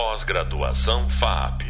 [0.00, 1.62] Pós-graduação FAP.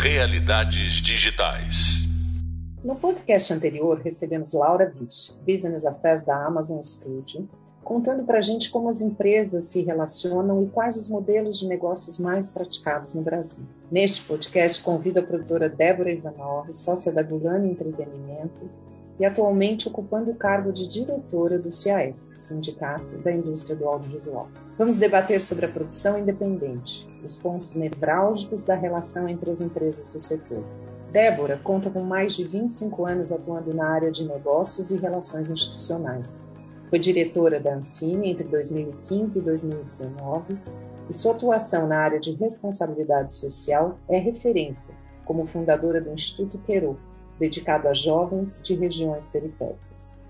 [0.00, 1.98] Realidades digitais.
[2.82, 7.46] No podcast anterior, recebemos Laura Witt, Business Affairs da Amazon Studio,
[7.84, 12.18] contando para a gente como as empresas se relacionam e quais os modelos de negócios
[12.18, 13.66] mais praticados no Brasil.
[13.92, 18.66] Neste podcast, convido a produtora Débora Ivanov, sócia da Gulani Entretenimento,
[19.20, 24.48] e atualmente ocupando o cargo de diretora do CIAESC, Sindicato da Indústria do Audiovisual.
[24.78, 30.22] Vamos debater sobre a produção independente, os pontos nevrálgicos da relação entre as empresas do
[30.22, 30.64] setor.
[31.12, 36.48] Débora conta com mais de 25 anos atuando na área de negócios e relações institucionais.
[36.88, 40.58] Foi diretora da Ancine entre 2015 e 2019
[41.10, 44.94] e sua atuação na área de responsabilidade social é referência
[45.30, 46.98] como fundadora do Instituto Quero,
[47.40, 50.20] dedicado a jovens de regiões periféricas.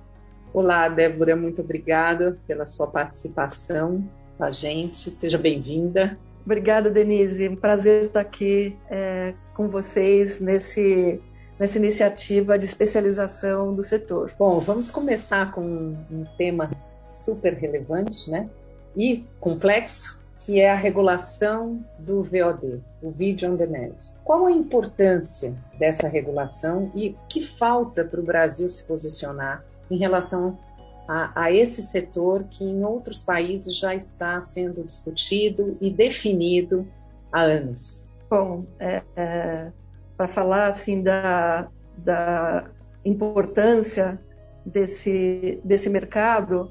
[0.55, 5.11] Olá, Débora, muito obrigada pela sua participação com a gente.
[5.11, 6.17] Seja bem-vinda.
[6.45, 7.49] Obrigada, Denise.
[7.49, 11.21] Um prazer estar aqui é, com vocês nesse,
[11.59, 14.33] nessa iniciativa de especialização do setor.
[14.39, 16.71] Bom, vamos começar com um tema
[17.05, 18.49] super relevante né?
[18.97, 23.97] e complexo, que é a regulação do VOD, o Video On Demand.
[24.25, 30.59] Qual a importância dessa regulação e que falta para o Brasil se posicionar em relação
[31.07, 36.89] a, a, esse setor que em outros países já está sendo discutido e definido
[37.31, 38.09] há anos?
[38.31, 39.73] Bom, é, é,
[40.17, 41.69] para falar assim da,
[41.99, 42.71] da
[43.05, 44.19] importância
[44.65, 46.71] desse, desse mercado,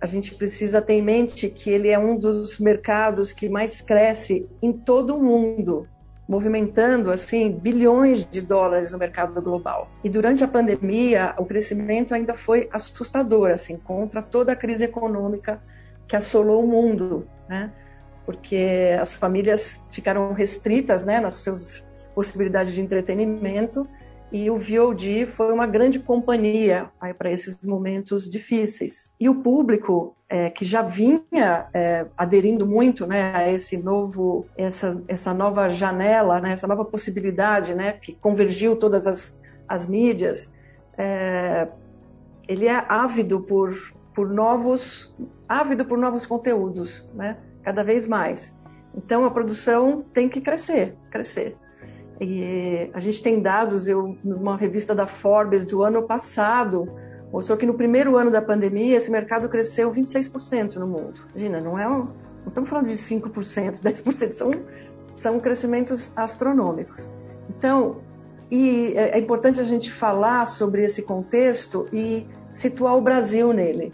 [0.00, 4.48] a gente precisa ter em mente que ele é um dos mercados que mais cresce
[4.62, 5.86] em todo o mundo,
[6.26, 9.90] movimentando assim bilhões de dólares no mercado global.
[10.02, 15.60] E durante a pandemia, o crescimento ainda foi assustador, assim, contra toda a crise econômica
[16.08, 17.70] que assolou o mundo, né?
[18.24, 23.86] Porque as famílias ficaram restritas, né, nas suas possibilidades de entretenimento
[24.32, 29.12] e o VOD foi uma grande companhia para esses momentos difíceis.
[29.18, 35.02] E o público é, que já vinha é, aderindo muito né, a esse novo, essa,
[35.08, 40.48] essa nova janela, né, essa nova possibilidade né, que convergiu todas as, as mídias,
[40.96, 41.68] é,
[42.46, 43.72] ele é ávido por,
[44.14, 45.12] por novos
[45.48, 48.56] ávido por novos conteúdos, né, cada vez mais.
[48.94, 51.56] Então a produção tem que crescer, crescer.
[52.20, 56.86] E a gente tem dados, eu, numa revista da Forbes do ano passado,
[57.32, 61.22] mostrou que no primeiro ano da pandemia esse mercado cresceu 26% no mundo.
[61.34, 62.08] Imagina, não é um,
[62.40, 64.50] não estamos falando de 5%, 10%, são,
[65.16, 67.10] são crescimentos astronômicos.
[67.48, 68.02] Então,
[68.50, 73.92] e é, é importante a gente falar sobre esse contexto e situar o Brasil nele.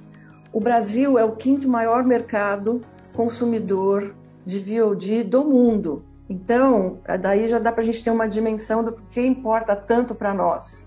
[0.53, 2.81] O Brasil é o quinto maior mercado
[3.15, 6.04] consumidor de VOD do mundo.
[6.28, 10.34] Então, daí já dá para a gente ter uma dimensão do que importa tanto para
[10.34, 10.84] nós.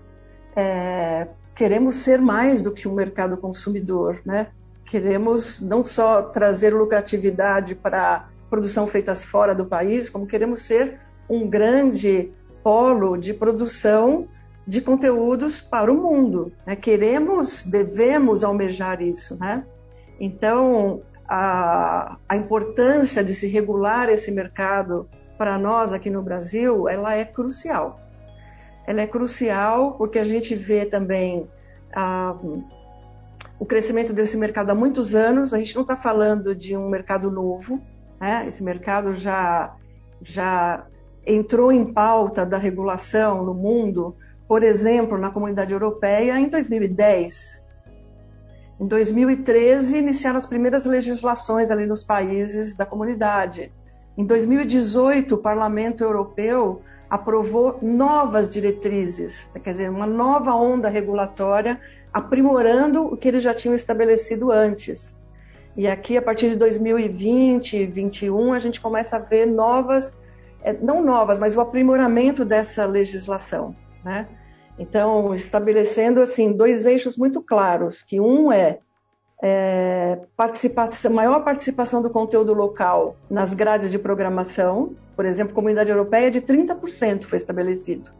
[0.54, 4.48] É, queremos ser mais do que um mercado consumidor, né?
[4.84, 10.98] Queremos não só trazer lucratividade para produção feitas fora do país, como queremos ser
[11.28, 14.28] um grande polo de produção
[14.66, 16.52] de conteúdos para o mundo.
[16.66, 16.76] Né?
[16.76, 19.64] Queremos, devemos almejar isso, né?
[20.18, 25.08] Então, a, a importância de se regular esse mercado
[25.40, 27.98] para nós aqui no Brasil, ela é crucial.
[28.86, 31.48] Ela é crucial porque a gente vê também
[31.94, 32.36] ah,
[33.58, 35.54] o crescimento desse mercado há muitos anos.
[35.54, 37.80] A gente não está falando de um mercado novo,
[38.20, 38.44] né?
[38.46, 39.74] esse mercado já,
[40.20, 40.86] já
[41.26, 44.14] entrou em pauta da regulação no mundo,
[44.46, 47.64] por exemplo, na comunidade europeia em 2010.
[48.78, 53.72] Em 2013, iniciaram as primeiras legislações ali nos países da comunidade.
[54.20, 61.80] Em 2018, o Parlamento Europeu aprovou novas diretrizes, quer dizer, uma nova onda regulatória,
[62.12, 65.18] aprimorando o que eles já tinham estabelecido antes.
[65.74, 70.20] E aqui, a partir de 2020 e 2021, a gente começa a ver novas,
[70.62, 73.74] é, não novas, mas o aprimoramento dessa legislação.
[74.04, 74.28] Né?
[74.78, 78.80] Então, estabelecendo assim dois eixos muito claros, que um é
[79.42, 86.30] é, participação, maior participação do conteúdo local nas grades de programação, por exemplo, Comunidade Europeia
[86.30, 88.10] de 30% foi estabelecido.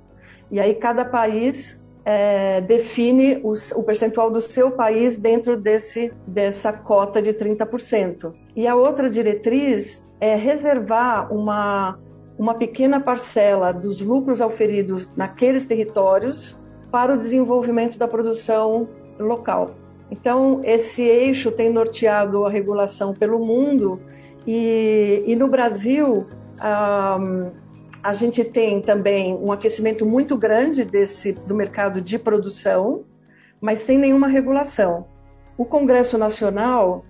[0.51, 6.73] E aí cada país é, define os, o percentual do seu país dentro desse, dessa
[6.73, 8.33] cota de 30%.
[8.57, 11.99] E a outra diretriz é reservar uma,
[12.39, 16.59] uma pequena parcela dos lucros auferidos naqueles territórios
[16.91, 18.89] para o desenvolvimento da produção
[19.19, 19.80] local.
[20.11, 24.01] Então, esse eixo tem norteado a regulação pelo mundo
[24.47, 26.27] E, e no Brasil,
[26.59, 33.05] a gente tem também um aquecimento muito grande desse, do mercado de produção,
[33.61, 35.07] mas sem nenhuma regulação.
[35.57, 37.05] O Congresso Nacional,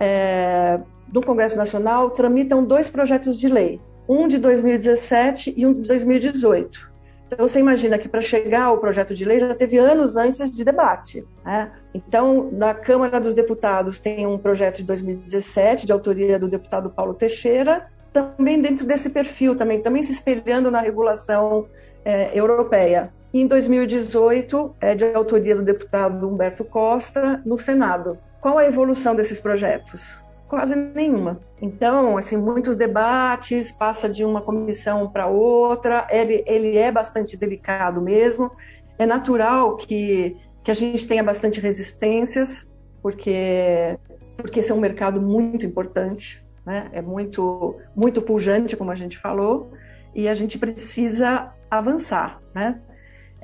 [0.00, 5.82] é, do Congresso Nacional, tramitam dois projetos de lei, um de 2017 e um de
[5.82, 6.91] 2018.
[7.32, 10.62] Então, você imagina que para chegar ao projeto de lei já teve anos antes de
[10.62, 11.26] debate.
[11.42, 11.72] Né?
[11.94, 17.14] Então, na Câmara dos Deputados tem um projeto de 2017, de autoria do deputado Paulo
[17.14, 21.66] Teixeira, também dentro desse perfil, também, também se espelhando na regulação
[22.04, 23.10] é, europeia.
[23.32, 28.18] E em 2018, é de autoria do deputado Humberto Costa, no Senado.
[28.42, 30.21] Qual a evolução desses projetos?
[30.52, 31.40] Quase nenhuma.
[31.62, 38.02] Então, assim, muitos debates, passa de uma comissão para outra, ele, ele é bastante delicado
[38.02, 38.50] mesmo.
[38.98, 42.70] É natural que, que a gente tenha bastante resistências,
[43.00, 43.98] porque,
[44.36, 46.90] porque esse é um mercado muito importante, né?
[46.92, 49.72] é muito, muito pujante, como a gente falou,
[50.14, 52.42] e a gente precisa avançar.
[52.54, 52.78] Né?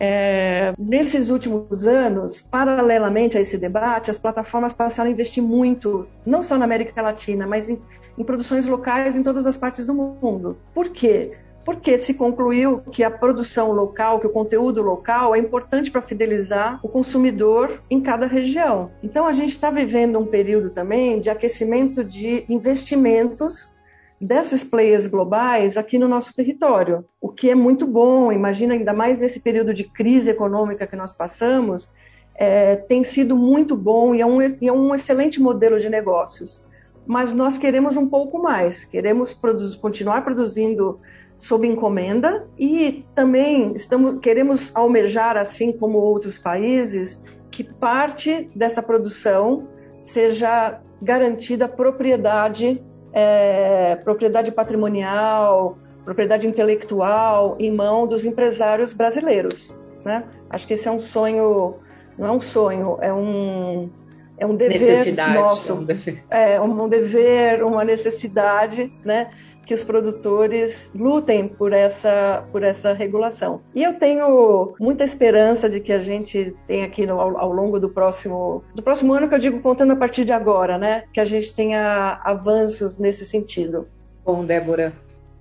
[0.00, 6.42] É, nesses últimos anos, paralelamente a esse debate, as plataformas passaram a investir muito, não
[6.42, 7.80] só na América Latina, mas em,
[8.16, 10.56] em produções locais em todas as partes do mundo.
[10.72, 11.32] Por quê?
[11.64, 16.80] Porque se concluiu que a produção local, que o conteúdo local é importante para fidelizar
[16.82, 18.90] o consumidor em cada região.
[19.02, 23.70] Então a gente está vivendo um período também de aquecimento de investimentos
[24.20, 28.32] desses players globais aqui no nosso território, o que é muito bom.
[28.32, 31.88] Imagina, ainda mais nesse período de crise econômica que nós passamos,
[32.34, 36.66] é, tem sido muito bom e é, um, e é um excelente modelo de negócios.
[37.06, 39.34] Mas nós queremos um pouco mais, queremos
[39.80, 41.00] continuar produzindo
[41.38, 49.68] sob encomenda e também estamos, queremos almejar, assim como outros países, que parte dessa produção
[50.02, 59.72] seja garantida propriedade é, propriedade patrimonial, propriedade intelectual em mão dos empresários brasileiros.
[60.04, 60.24] Né?
[60.48, 61.76] Acho que esse é um sonho,
[62.16, 63.90] não é um sonho, é um,
[64.38, 65.72] é um dever necessidade, nosso.
[65.72, 66.24] É um dever.
[66.30, 69.30] É um dever, uma necessidade, né?
[69.68, 73.60] Que os produtores lutem por essa, por essa regulação.
[73.74, 77.78] E eu tenho muita esperança de que a gente tenha aqui no, ao, ao, longo
[77.78, 81.20] do próximo, do próximo ano, que eu digo contando a partir de agora, né, que
[81.20, 83.86] a gente tenha avanços nesse sentido.
[84.24, 84.94] Bom, Débora,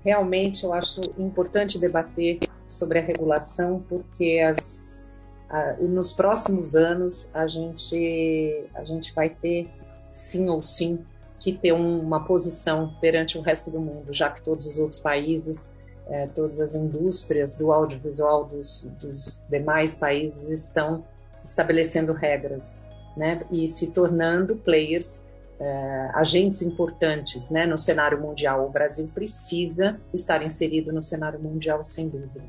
[0.03, 5.09] realmente eu acho importante debater sobre a regulação, porque as,
[5.49, 9.69] a, nos próximos anos a gente, a gente vai ter,
[10.09, 10.99] sim ou sim,
[11.39, 15.71] que ter uma posição perante o resto do mundo, já que todos os outros países,
[16.07, 21.03] é, todas as indústrias do audiovisual dos, dos demais países estão
[21.43, 22.81] estabelecendo regras,
[23.15, 25.27] né, e se tornando players,
[25.59, 28.65] é, agentes importantes, né, no cenário mundial.
[28.67, 32.43] O Brasil precisa estar inserido no cenário mundial, sem dúvida.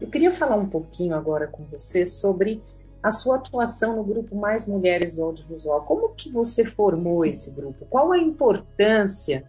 [0.00, 2.62] Eu queria falar um pouquinho agora com você sobre
[3.02, 5.82] a sua atuação no grupo Mais Mulheres do Audiovisual.
[5.82, 7.86] Como que você formou esse grupo?
[7.86, 9.44] Qual a importância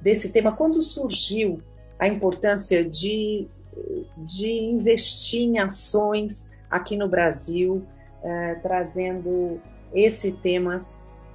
[0.00, 0.52] desse tema?
[0.52, 1.60] Quando surgiu
[1.98, 3.46] a importância de,
[4.16, 7.84] de investir em ações aqui no Brasil,
[8.22, 9.60] eh, trazendo
[9.92, 10.86] esse tema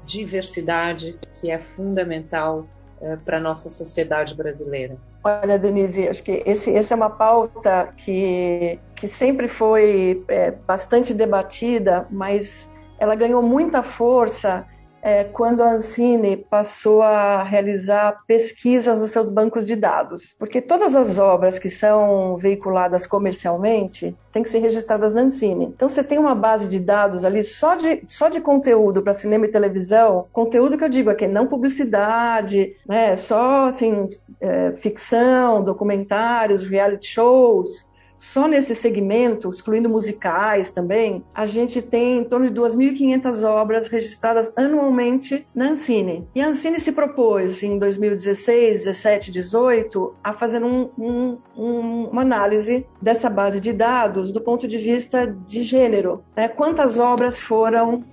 [0.05, 2.67] diversidade que é fundamental
[3.01, 4.97] eh, para a nossa sociedade brasileira?
[5.23, 11.13] Olha, Denise, acho que esse, essa é uma pauta que, que sempre foi é, bastante
[11.13, 14.65] debatida, mas ela ganhou muita força
[15.07, 20.35] é, quando a Ancine passou a realizar pesquisas nos seus bancos de dados.
[20.37, 25.67] Porque todas as obras que são veiculadas comercialmente têm que ser registradas na Ancine.
[25.67, 29.45] Então você tem uma base de dados ali só de, só de conteúdo para cinema
[29.45, 34.09] e televisão, conteúdo que eu digo aqui, não publicidade, né, só assim,
[34.41, 37.87] é, ficção, documentários, reality shows,
[38.17, 44.51] só nesse segmento, excluindo musicais também, a gente tem em torno de 2.500 obras registradas
[44.55, 46.27] anualmente na Ancine.
[46.33, 52.21] E a Ancine se propôs em 2016, 17, 18 a fazer um, um, um, uma
[52.24, 56.24] análise dessa base de dados do ponto de vista de gênero.
[56.36, 56.47] Né?
[56.47, 58.03] Quantas obras foram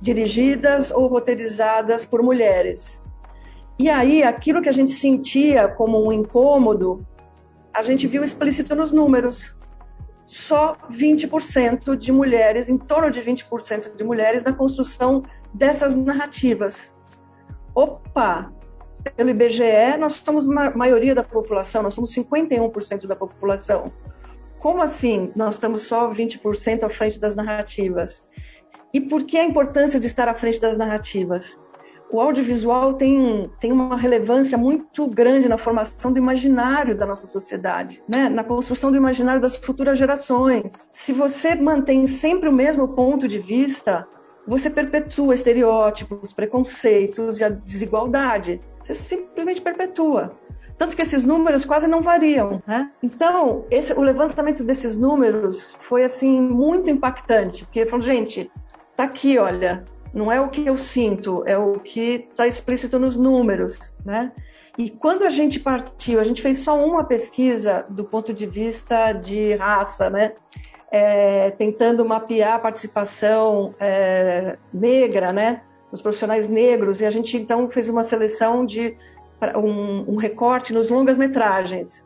[0.00, 3.04] dirigidas ou roteirizadas por mulheres?
[3.78, 7.06] E aí, aquilo que a gente sentia como um incômodo
[7.76, 9.54] a gente viu explícito nos números.
[10.24, 16.94] Só 20% de mulheres, em torno de 20% de mulheres na construção dessas narrativas.
[17.74, 18.50] Opa!
[19.14, 23.92] Pelo IBGE, nós somos a maioria da população, nós somos 51% da população.
[24.58, 28.26] Como assim nós estamos só 20% à frente das narrativas?
[28.92, 31.58] E por que a importância de estar à frente das narrativas?
[32.10, 38.02] O audiovisual tem, tem uma relevância muito grande na formação do imaginário da nossa sociedade,
[38.08, 38.28] né?
[38.28, 40.88] na construção do imaginário das futuras gerações.
[40.92, 44.06] Se você mantém sempre o mesmo ponto de vista,
[44.46, 48.60] você perpetua estereótipos, preconceitos e a desigualdade.
[48.82, 50.38] Você simplesmente perpetua.
[50.78, 52.60] Tanto que esses números quase não variam.
[52.66, 52.90] Né?
[53.02, 58.50] Então, esse, o levantamento desses números foi assim muito impactante, porque falou, gente,
[58.94, 59.84] tá aqui, olha,
[60.16, 64.32] não é o que eu sinto, é o que está explícito nos números, né?
[64.78, 69.12] E quando a gente partiu, a gente fez só uma pesquisa do ponto de vista
[69.12, 70.32] de raça, né?
[70.90, 75.60] É, tentando mapear a participação é, negra, né?
[75.92, 78.96] Os profissionais negros, e a gente então fez uma seleção de
[79.54, 82.05] um, um recorte nos longas-metragens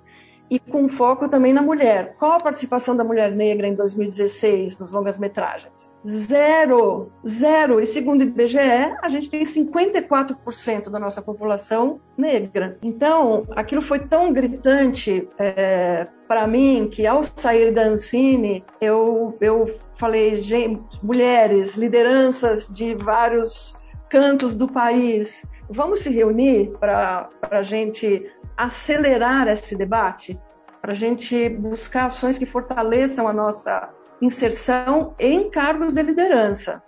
[0.50, 2.16] e com foco também na mulher.
[2.19, 5.95] Qual a participação da mulher negra em 2016 nos longas-metragens?
[6.04, 7.12] Zero!
[7.26, 7.80] Zero!
[7.80, 8.59] E segundo o IBGE,
[9.00, 12.76] a gente tem 54% da nossa população negra.
[12.83, 19.66] Então, aquilo foi tão gritante é, para mim que ao sair da Ancine, eu, eu
[19.97, 23.78] falei, gente, mulheres, lideranças de vários
[24.09, 28.28] cantos do país, vamos se reunir para a gente
[28.64, 30.38] acelerar esse debate,
[30.81, 33.90] para a gente buscar ações que fortaleçam a nossa
[34.21, 36.83] inserção em cargos de liderança.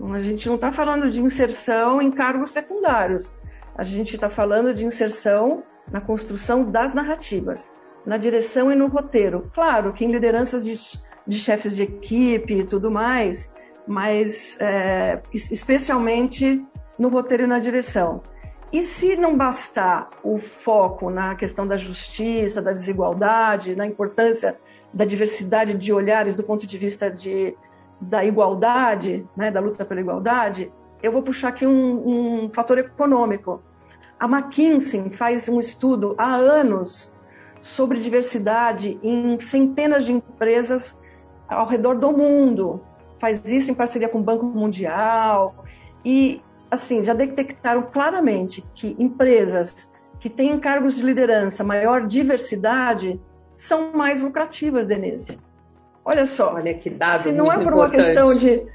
[0.00, 3.32] A gente não está falando de inserção em cargos secundários,
[3.76, 7.72] a gente está falando de inserção na construção das narrativas,
[8.06, 9.50] na direção e no roteiro.
[9.54, 10.74] Claro que em lideranças de,
[11.26, 13.54] de chefes de equipe e tudo mais,
[13.86, 16.64] mas é, especialmente
[16.98, 18.22] no roteiro e na direção.
[18.74, 24.58] E se não bastar o foco na questão da justiça, da desigualdade, na importância
[24.92, 27.56] da diversidade de olhares do ponto de vista de,
[28.00, 33.62] da igualdade, né, da luta pela igualdade, eu vou puxar aqui um, um fator econômico.
[34.18, 37.12] A McKinsey faz um estudo há anos
[37.60, 41.00] sobre diversidade em centenas de empresas
[41.46, 42.84] ao redor do mundo.
[43.20, 45.64] Faz isso em parceria com o Banco Mundial.
[46.04, 53.20] E assim, já detectaram claramente que empresas que têm cargos de liderança, maior diversidade,
[53.52, 55.38] são mais lucrativas, Denise.
[56.04, 56.54] Olha só.
[56.54, 57.76] Olha que dado se não é por importante.
[57.76, 58.66] uma questão de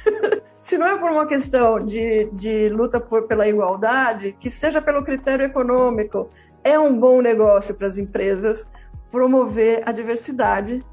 [0.60, 5.04] se não é por uma questão de, de luta por, pela igualdade, que seja pelo
[5.04, 6.30] critério econômico,
[6.62, 8.66] é um bom negócio para as empresas
[9.10, 10.84] promover a diversidade.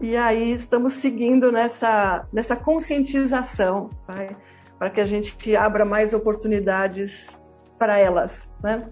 [0.00, 3.90] E aí estamos seguindo nessa, nessa conscientização.
[4.06, 4.36] Vai?
[4.84, 7.38] Para que a gente abra mais oportunidades
[7.78, 8.90] para elas, né?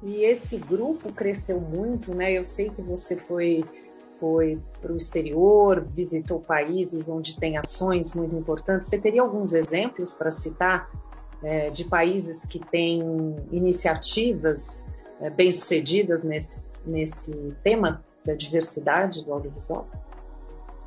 [0.00, 2.30] E esse grupo cresceu muito, né?
[2.30, 3.64] Eu sei que você foi
[4.20, 8.88] foi para o exterior, visitou países onde tem ações muito importantes.
[8.88, 10.88] Você teria alguns exemplos para citar
[11.42, 13.00] é, de países que têm
[13.50, 17.32] iniciativas é, bem-sucedidas nesse, nesse
[17.64, 19.88] tema da diversidade do audiovisual?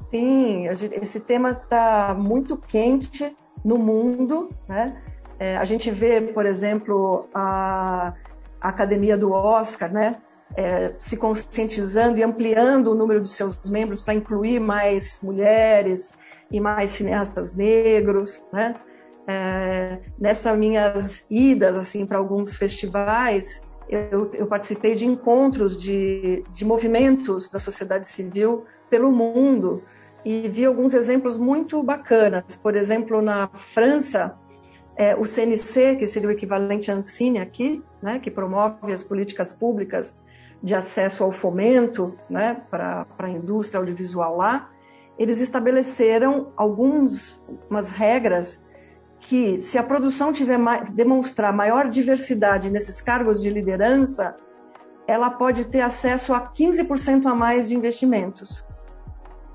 [0.09, 5.01] Sim, esse tema está muito quente no mundo, né?
[5.39, 8.13] É, a gente vê, por exemplo, a,
[8.59, 10.17] a academia do Oscar, né?
[10.55, 16.13] É, se conscientizando e ampliando o número de seus membros para incluir mais mulheres
[16.51, 18.75] e mais cineastas negros, né?
[19.27, 26.65] É, nessas minhas idas assim para alguns festivais, eu, eu, participei de encontros de, de
[26.65, 29.83] movimentos da sociedade civil pelo mundo
[30.23, 32.55] e vi alguns exemplos muito bacanas.
[32.61, 34.37] Por exemplo, na França,
[34.95, 39.51] é, o CNC, que seria o equivalente à Ancine aqui, né, que promove as políticas
[39.53, 40.19] públicas
[40.61, 44.69] de acesso ao fomento né, para a indústria audiovisual lá,
[45.17, 48.63] eles estabeleceram algumas regras
[49.19, 50.59] que, se a produção tiver
[50.91, 54.35] demonstrar maior diversidade nesses cargos de liderança,
[55.07, 58.65] ela pode ter acesso a 15% a mais de investimentos.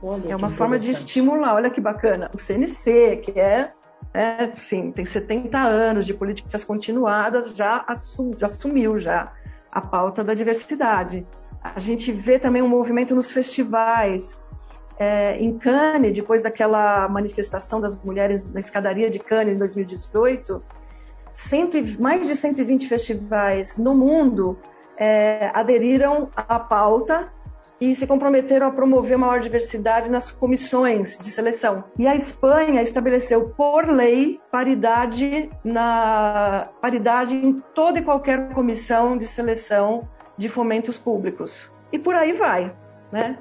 [0.06, 2.30] Olha, é uma forma de estimular, olha que bacana.
[2.32, 3.72] O CNC, que é,
[4.14, 9.32] é sim, tem 70 anos de políticas continuadas, já, assum, já assumiu já
[9.70, 11.26] a pauta da diversidade.
[11.60, 14.46] A gente vê também um movimento nos festivais.
[14.98, 20.62] É, em Cannes, depois daquela manifestação das mulheres na escadaria de Cannes em 2018,
[21.34, 24.56] cento, mais de 120 festivais no mundo
[24.96, 27.30] é, aderiram à pauta
[27.80, 31.84] e se comprometeram a promover maior diversidade nas comissões de seleção.
[31.98, 39.26] E a Espanha estabeleceu por lei paridade na paridade em toda e qualquer comissão de
[39.26, 41.70] seleção de fomentos públicos.
[41.92, 42.74] E por aí vai,
[43.12, 43.38] né?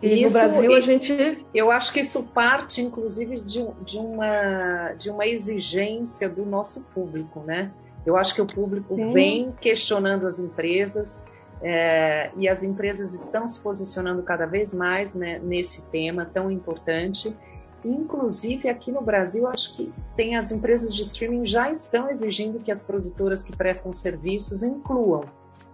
[0.00, 1.44] E isso, no Brasil a gente.
[1.52, 7.40] Eu acho que isso parte, inclusive, de, de, uma, de uma exigência do nosso público,
[7.40, 7.72] né?
[8.06, 9.10] Eu acho que o público Sim.
[9.10, 11.24] vem questionando as empresas
[11.62, 17.36] é, e as empresas estão se posicionando cada vez mais né, nesse tema tão importante.
[17.84, 22.70] Inclusive aqui no Brasil, acho que tem as empresas de streaming já estão exigindo que
[22.70, 25.24] as produtoras que prestam serviços incluam,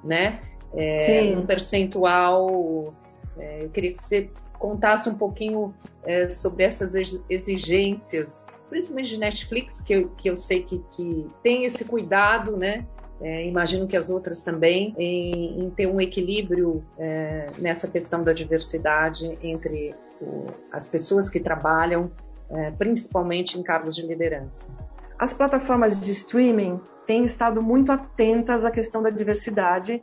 [0.05, 0.41] né,
[0.75, 2.95] é, um percentual.
[3.39, 6.95] É, eu queria que você contasse um pouquinho é, sobre essas
[7.29, 12.87] exigências principalmente de Netflix, que eu, que eu sei que, que tem esse cuidado, né?
[13.21, 18.33] É, imagino que as outras também, em, em ter um equilíbrio é, nessa questão da
[18.33, 22.11] diversidade entre o, as pessoas que trabalham,
[22.51, 24.71] é, principalmente em cargos de liderança.
[25.19, 30.03] As plataformas de streaming têm estado muito atentas à questão da diversidade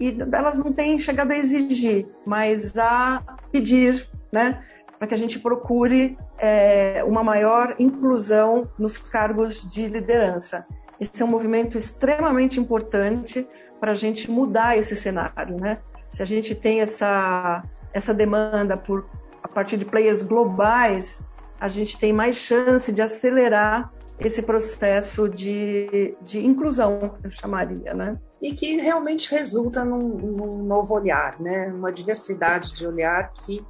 [0.00, 3.22] e elas não têm chegado a exigir, mas a
[3.52, 4.62] pedir, né?
[4.98, 10.66] para que a gente procure é, uma maior inclusão nos cargos de liderança.
[11.00, 13.46] Esse é um movimento extremamente importante
[13.80, 15.78] para a gente mudar esse cenário, né?
[16.10, 17.62] Se a gente tem essa,
[17.92, 19.08] essa demanda por
[19.42, 21.24] a partir de players globais,
[21.60, 28.18] a gente tem mais chance de acelerar esse processo de, de inclusão, eu chamaria, né?
[28.42, 31.68] E que realmente resulta num, num novo olhar, né?
[31.68, 33.64] Uma diversidade de olhar que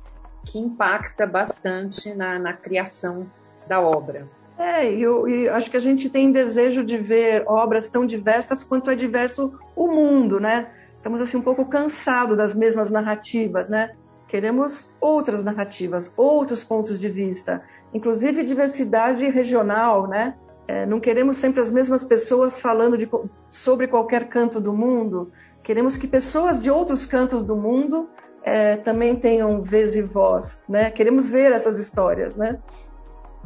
[0.44, 3.30] que impacta bastante na, na criação
[3.66, 4.28] da obra.
[4.58, 8.64] É, e eu, eu, acho que a gente tem desejo de ver obras tão diversas
[8.64, 10.68] quanto é diverso o mundo, né?
[10.96, 13.92] Estamos assim um pouco cansados das mesmas narrativas, né?
[14.26, 17.62] Queremos outras narrativas, outros pontos de vista,
[17.94, 20.34] inclusive diversidade regional, né?
[20.66, 23.08] É, não queremos sempre as mesmas pessoas falando de,
[23.50, 25.30] sobre qualquer canto do mundo.
[25.62, 28.08] Queremos que pessoas de outros cantos do mundo
[28.42, 30.90] é, também tenham vez e voz, né?
[30.90, 32.58] Queremos ver essas histórias, né?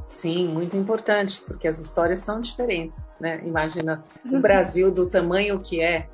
[0.07, 3.41] Sim, muito importante, porque as histórias são diferentes, né?
[3.45, 6.09] Imagina o Brasil do tamanho que é,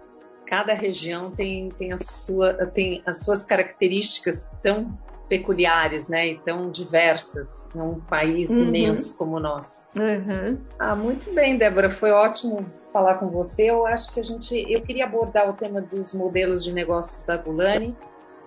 [0.47, 4.99] cada região tem, tem, a sua, tem as suas características tão
[5.29, 8.63] peculiares, né, e tão diversas, é um país uhum.
[8.63, 9.87] imenso como o nosso.
[9.95, 10.59] Uhum.
[10.79, 13.71] Ah, muito bem, Débora, foi ótimo falar com você.
[13.71, 17.37] Eu acho que a gente, eu queria abordar o tema dos modelos de negócios da
[17.37, 17.95] Gulani,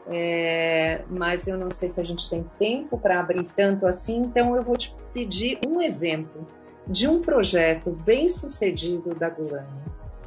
[0.08, 4.56] é, mas eu não sei se a gente tem tempo para abrir tanto assim, então
[4.56, 6.48] eu vou te pedir um exemplo
[6.88, 9.82] de um projeto bem sucedido da Gulani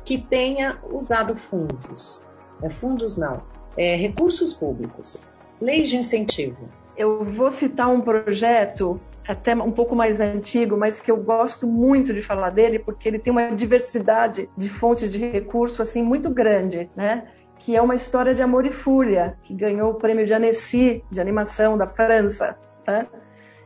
[0.04, 2.24] que tenha usado fundos,
[2.62, 3.42] é, fundos não,
[3.76, 5.24] é, recursos públicos,
[5.60, 6.68] leis de incentivo.
[6.96, 12.12] Eu vou citar um projeto até um pouco mais antigo, mas que eu gosto muito
[12.12, 16.88] de falar dele porque ele tem uma diversidade de fontes de recurso assim muito grande,
[16.94, 17.26] né?
[17.64, 21.18] Que é uma história de amor e fúria, que ganhou o prêmio de Annecy, de
[21.18, 22.58] animação da França.
[22.84, 23.06] Tá?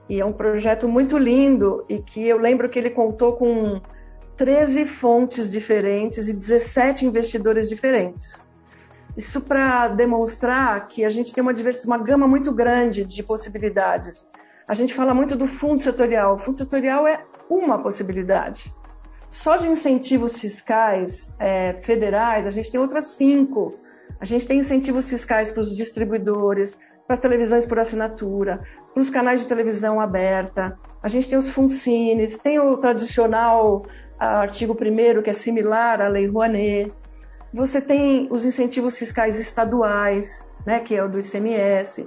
[0.09, 3.81] E é um projeto muito lindo e que eu lembro que ele contou com
[4.37, 8.41] 13 fontes diferentes e 17 investidores diferentes.
[9.17, 11.53] Isso para demonstrar que a gente tem uma,
[11.87, 14.29] uma gama muito grande de possibilidades.
[14.69, 16.37] A gente fala muito do fundo setorial.
[16.37, 18.73] O fundo setorial é uma possibilidade.
[19.29, 23.75] Só de incentivos fiscais é, federais, a gente tem outras cinco
[24.21, 26.77] a gente tem incentivos fiscais para os distribuidores,
[27.07, 28.61] para as televisões por assinatura,
[28.93, 30.79] para os canais de televisão aberta.
[31.03, 33.87] A gente tem os funcines, tem o tradicional
[34.19, 36.93] artigo 1 que é similar à Lei Rouanet.
[37.55, 42.07] Você tem os incentivos fiscais estaduais, né, que é o do ICMS,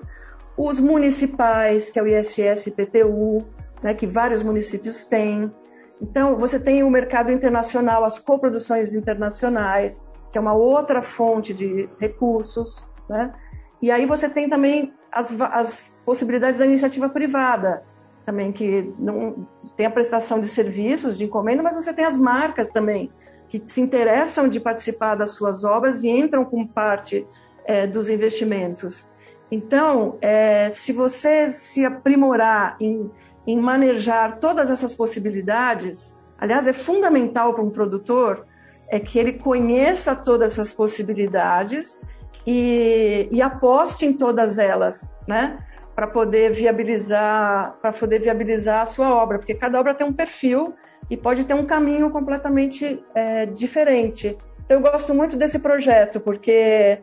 [0.58, 3.43] os municipais, que é o ISS PTU,
[3.82, 5.52] né, que vários municípios têm.
[6.00, 11.89] Então, você tem o mercado internacional, as coproduções internacionais, que é uma outra fonte de
[11.99, 13.33] recursos, né?
[13.81, 17.83] E aí você tem também as, as possibilidades da iniciativa privada,
[18.23, 22.69] também que não tem a prestação de serviços, de encomenda, mas você tem as marcas
[22.69, 23.11] também
[23.49, 27.27] que se interessam de participar das suas obras e entram com parte
[27.65, 29.09] é, dos investimentos.
[29.51, 33.11] Então, é, se você se aprimorar em,
[33.45, 38.45] em manejar todas essas possibilidades, aliás, é fundamental para um produtor
[38.91, 41.97] é que ele conheça todas essas possibilidades
[42.45, 45.65] e, e aposte em todas elas, né?
[45.95, 50.73] Para poder viabilizar, para poder viabilizar a sua obra, porque cada obra tem um perfil
[51.10, 54.38] e pode ter um caminho completamente é, diferente.
[54.65, 56.99] Então eu gosto muito desse projeto porque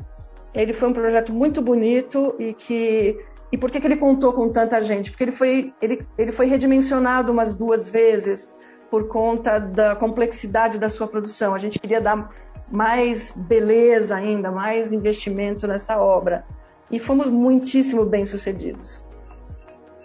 [0.55, 3.19] ele foi um projeto muito bonito e que
[3.51, 5.11] e por que, que ele contou com tanta gente?
[5.11, 8.53] Porque ele foi ele, ele foi redimensionado umas duas vezes
[8.91, 11.55] por conta da complexidade da sua produção.
[11.55, 12.33] A gente queria dar
[12.71, 16.45] mais beleza ainda, mais investimento nessa obra.
[16.91, 19.05] e fomos muitíssimo bem sucedidos.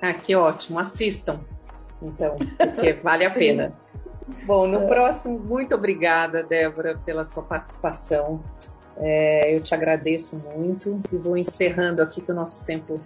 [0.02, 0.80] Ah, que ótimo.
[0.80, 1.40] Assistam,
[2.02, 3.74] então, porque vale a pena.
[4.46, 4.88] Bom, no é.
[4.88, 8.44] próximo, muito obrigada, Débora, pela sua participação.
[8.98, 13.00] É, eu te agradeço muito e vou encerrando aqui que o nosso tempo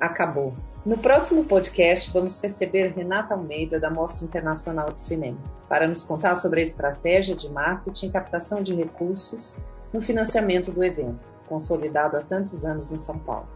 [0.00, 0.54] acabou.
[0.84, 6.34] No próximo podcast, vamos receber Renata Almeida, da Mostra Internacional de Cinema, para nos contar
[6.34, 9.56] sobre a estratégia de marketing e captação de recursos
[9.92, 13.48] no financiamento do evento, consolidado há tantos anos em São Paulo.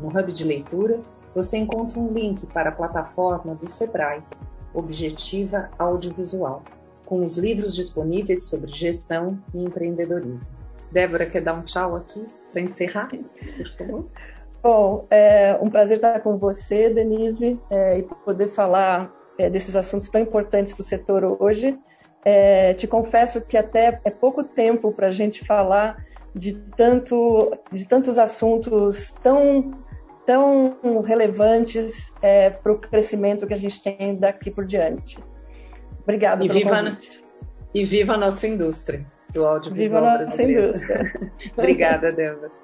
[0.00, 1.00] No Hub de Leitura,
[1.34, 4.22] você encontra um link para a plataforma do Sebrae,
[4.72, 6.62] Objetiva Audiovisual,
[7.04, 10.54] com os livros disponíveis sobre gestão e empreendedorismo.
[10.90, 14.06] Débora, quer dar um tchau aqui para encerrar, por favor?
[14.64, 20.08] Bom, é um prazer estar com você, Denise, é, e poder falar é, desses assuntos
[20.08, 21.78] tão importantes para o setor hoje.
[22.24, 26.02] É, te confesso que até é pouco tempo para a gente falar
[26.34, 29.84] de, tanto, de tantos assuntos tão,
[30.24, 35.18] tão relevantes é, para o crescimento que a gente tem daqui por diante.
[36.04, 37.22] Obrigada e pelo viva, convite.
[37.74, 41.12] E viva a nossa indústria do audiovisual Viva a nossa indústria.
[41.54, 42.63] Obrigada, Débora.